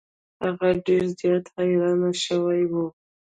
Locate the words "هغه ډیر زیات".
0.43-1.45